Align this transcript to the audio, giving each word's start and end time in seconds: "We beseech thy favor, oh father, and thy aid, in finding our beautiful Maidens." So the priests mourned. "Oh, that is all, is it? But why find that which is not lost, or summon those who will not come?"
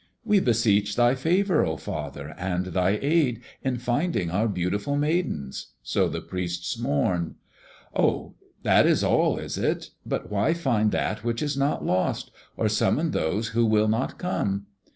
"We 0.25 0.39
beseech 0.39 0.95
thy 0.95 1.13
favor, 1.13 1.63
oh 1.63 1.77
father, 1.77 2.33
and 2.35 2.65
thy 2.65 2.97
aid, 3.03 3.39
in 3.61 3.77
finding 3.77 4.31
our 4.31 4.47
beautiful 4.47 4.95
Maidens." 4.95 5.73
So 5.83 6.07
the 6.09 6.21
priests 6.21 6.75
mourned. 6.79 7.35
"Oh, 7.95 8.33
that 8.63 8.87
is 8.87 9.03
all, 9.03 9.37
is 9.37 9.59
it? 9.59 9.91
But 10.03 10.31
why 10.31 10.55
find 10.55 10.91
that 10.91 11.23
which 11.23 11.43
is 11.43 11.55
not 11.55 11.85
lost, 11.85 12.31
or 12.57 12.67
summon 12.67 13.11
those 13.11 13.49
who 13.49 13.63
will 13.63 13.87
not 13.87 14.17
come?" 14.17 14.65